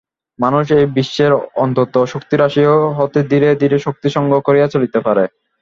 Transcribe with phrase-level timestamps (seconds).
[0.39, 1.31] মানুষ এই বিশ্বের
[1.55, 2.61] অনন্ত শক্তিরাশি
[2.97, 5.23] হইতে ধীরে ধীরে শক্তি সংগ্রহ করিয়া চলিতে পারে।